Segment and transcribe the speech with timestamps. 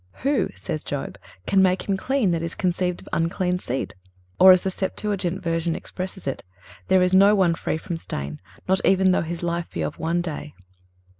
[0.15, 1.15] (332) "Who," says Job,
[1.45, 3.93] "can make him clean that is conceived of unclean seed,"
[4.39, 6.41] or, as the Septuagint version expresses it:
[6.87, 10.21] "There is no one free from stain, not even though his life be of one
[10.21, 10.55] day."